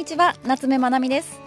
[0.00, 1.42] にちは夏目まなみです。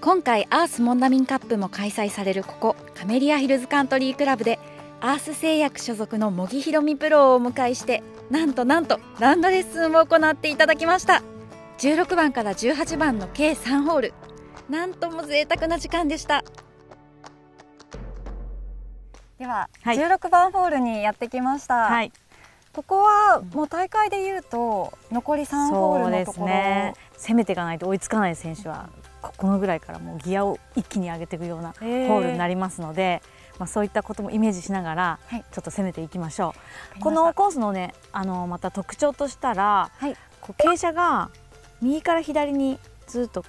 [0.00, 4.60] 今回アースモンダミンカップも開催されるここカメリアヒルズカントリークラブで
[5.00, 11.20] アース製薬所属の茂木ひろみプロをお迎えしてなんとなんとラウンドレッスンを行っていただきました。
[11.78, 14.14] 16番から18番の計3ホール。
[14.70, 16.44] なんとも贅沢な時間でした。
[19.40, 22.12] では、はい、16番ホールにやってきました、はい、
[22.76, 28.90] ここはもう大会でいうと残り3ホールのところ、ね、攻めていかないと追いつかない選手は
[29.22, 33.22] このぐらいからもうギアを一気に上げていくようなホールになりますので、
[33.58, 36.54] まあ、そういったこともイメージしながらちょっと攻めていきましょ
[36.98, 37.00] う。
[37.00, 41.30] このコースのねあのまた特徴としたら、はい、こう傾斜が
[41.80, 43.40] 右から左にずっと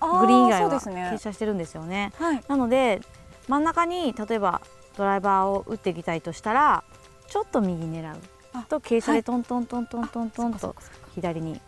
[0.00, 2.14] グリーン以外は傾斜してるんですよね。
[2.18, 3.02] はい、なので
[3.48, 4.62] 真ん中に例えば
[4.96, 6.84] ドライバーを打っていきたいとしたら
[7.28, 8.16] ちょっと右狙う
[8.64, 10.76] と傾斜でトントントントントントンと
[11.14, 11.60] 左に。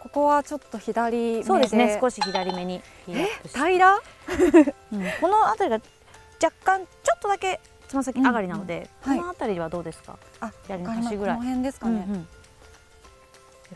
[0.00, 3.76] ここはちょっと左そうですね少し左目に平？
[3.76, 3.96] ら、
[4.92, 5.82] うん、この辺りが
[6.40, 11.36] 若干ちょっとだけつま先上がりなので、うんうん、この辺りはどうですか、はい、左の端ぐらい。
[11.36, 12.28] この辺ですかね、うんうん、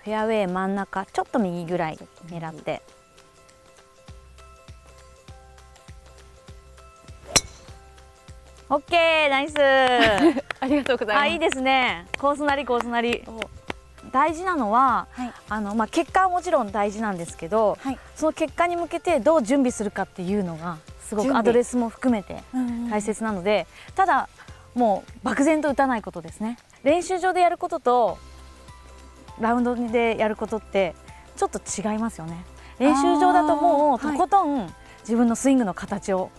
[0.05, 2.81] フェアウェイ真ん中ちょっと右ぐらい狙って、
[8.69, 9.55] オッケーナイス
[10.61, 11.25] ありがとうございます。
[11.25, 12.07] あいいですね。
[12.19, 13.25] コースなりコースなり。
[14.13, 22.43] 大事なのは、はい、あのまあ、結果はもちろん大事なんですけど、はい、その結果に向けてどう準備するかっていうのがすごくアドレスも含めて
[22.91, 24.29] 大切なので、ただ
[24.75, 26.59] もう漠然と打たないことですね。
[26.83, 28.19] 練習場でやることと
[29.39, 30.95] ラウンドでやることって
[31.37, 32.45] ちょっと違いますよね。
[32.79, 36.31] 練習場だともうとことん自分のスイングの形を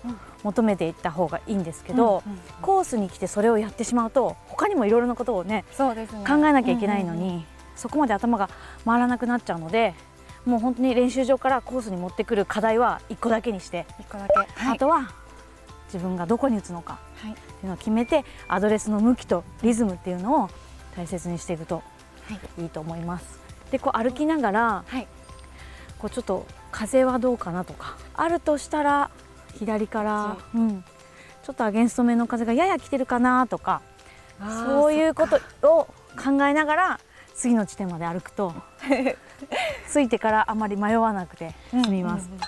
[0.44, 2.24] 求めていった方がいいんですけど、
[2.62, 8.50] コースに来てそれをやってしまうと他にもいろいろなことをね、ね、考えなきゃいけないのに、そこまで頭が
[8.86, 9.96] 回らなくなっちゃうので
[10.46, 15.12] もう本当に練習場からコースに持ってくる課題は1個だけにして1個だけ、はい、あとは
[15.94, 17.32] 自分がどこに打つのかってい
[17.64, 20.50] うのを決めてアドレスの向きとリズムっていうのを
[20.96, 21.84] 大切にしていくと
[22.58, 23.40] いいと思います。
[23.72, 25.08] でこう歩きながら、はい、
[26.00, 29.12] こうちょっと風はどうかなとかあるとしたら
[29.58, 30.58] 左から、う。
[30.58, 30.84] ん、
[31.44, 33.82] ちょっとアゲンスト目の風がやや来てるかなとか。
[34.66, 35.40] そういうこと
[35.70, 35.86] を
[36.18, 37.00] 考えながら
[37.36, 38.54] 次の地点まで歩くと。
[39.92, 42.26] 着いてからあまり迷わなくて済みます。
[42.26, 42.28] うん。
[42.28, 42.42] うんうん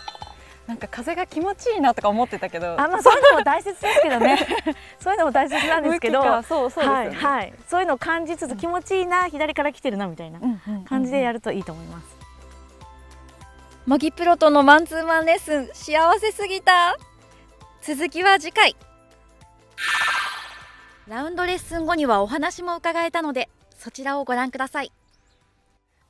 [0.68, 4.40] なんか風が気持ちいいなとか思ってたけど、あまあそういうのも大切ですけどね。
[4.98, 10.40] そういうのも大切なんですけど、そうそう、ね、はい、はい、そういうのを感じつつ気持ちいいな、左から来てるなみたいな
[10.88, 12.23] 感じでやるといいと思います。
[13.86, 16.98] 模擬プロとのマンツーマンレッスン幸せすぎた。
[17.82, 18.78] 続きは次回。
[21.06, 24.94] ラウンドレッスン後にはお話も伺えたのでそちらをご覧ください。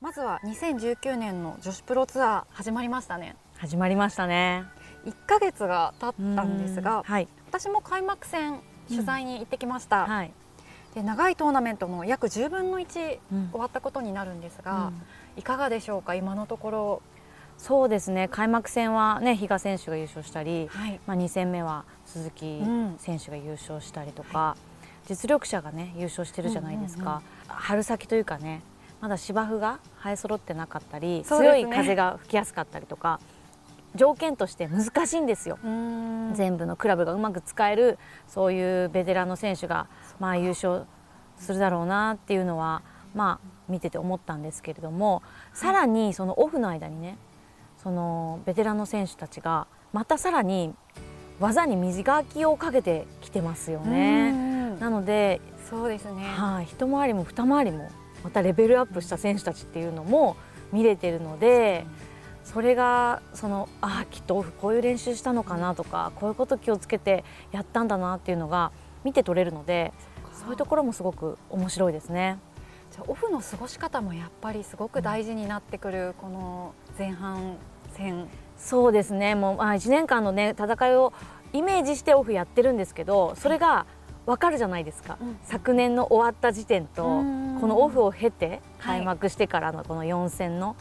[0.02, 3.36] まずは2019年の女子プロツアー始まりましたね。
[3.58, 4.66] 始まりましたね
[5.06, 10.34] 1ヶ月が経ったんですが、はい、私も開幕戦取材に行ってきました、うんはい、
[10.94, 13.20] で長いトーナメントも約10分の1終
[13.54, 14.92] わったことになるんですが、
[15.36, 16.14] うん、いかがでしょうか？
[16.14, 17.02] 今のところ
[17.58, 18.28] そうですね。
[18.28, 22.62] 開幕戦は、ね、比嘉選手が優勝したり、はい、まあ、2戦目は鈴木
[22.98, 24.58] 選手が優勝したりとか、
[25.08, 28.62] 実力者がね優勝してるじゃないですか、うんうんうん、春先というかね
[29.02, 33.20] まだ芝生が生え揃ってなかったり、ね、強い風が吹きやすかったりとか
[33.96, 35.60] 条件として難しいんですよ。
[36.34, 39.88] 全部のクラブがうまく使えるそういうベテランの選手が
[40.20, 40.86] まあ優勝
[41.38, 42.82] するだろうなっていうのは
[43.14, 45.22] まあ見てて思ったんですけれども
[45.54, 47.18] さらにそのオフの間にね
[47.84, 50.74] そのベテランの選手たちがまたさらに
[51.40, 54.32] 技に磨きをかけてきてますよね。
[54.80, 57.90] なのでそうですね、はい、一回りも二回りも
[58.24, 60.36] またレベルアップした選手たちっていうのも
[60.72, 61.86] 見れてるので。
[62.44, 67.24] それがそのああきっとこういう練習したのかなとかこういうこと気をつけて
[67.54, 68.74] やったんだなっていうのが
[69.06, 69.94] 見て取れるので
[70.34, 72.38] そういうところもすごく面白いですね。
[72.92, 77.56] じゃオフの過ごし方もやっぱりすごく大事になってくる、この前半
[77.94, 78.28] 戦。
[78.58, 79.36] そうですね。
[79.36, 81.14] もうあ1年間のね戦いを
[81.54, 83.86] イメージしてオフやってるんですけどそれが
[84.26, 90.76] 分かるじゃないですか、うん、昨年の終わった時点とこのオフを経て開幕してからのこの4戦の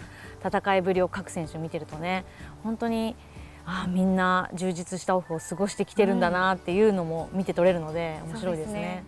[0.45, 2.25] 戦いぶりを各選手見てるとね
[2.63, 3.17] 本当に
[3.65, 9.05] あみんな充実したオフを過ごしてきてるんだなっていうのも見て取れるので面白いですね。